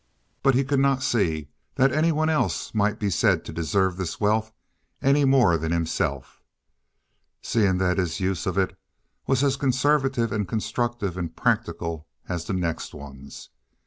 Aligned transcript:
But 0.41 0.55
he 0.55 0.63
could 0.63 0.79
not 0.79 1.03
see 1.03 1.49
that 1.75 1.91
any 1.91 2.11
one 2.11 2.27
else 2.27 2.73
might 2.73 2.97
be 2.97 3.11
said 3.11 3.45
to 3.45 3.53
deserve 3.53 3.97
this 3.97 4.19
wealth 4.19 4.51
any 4.99 5.25
more 5.25 5.59
than 5.59 5.71
himself, 5.71 6.41
seeing 7.43 7.77
that 7.77 7.99
his 7.99 8.19
use 8.19 8.47
of 8.47 8.57
it 8.57 8.75
was 9.27 9.43
as 9.43 9.57
conservative 9.57 10.31
and 10.31 10.47
constructive 10.47 11.17
and 11.17 11.35
practical 11.35 12.07
as 12.27 12.45
the 12.45 12.53
next 12.53 12.95
one's. 12.95 13.49